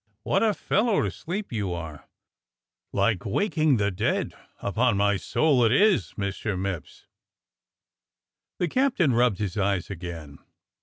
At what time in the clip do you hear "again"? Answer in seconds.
9.91-10.39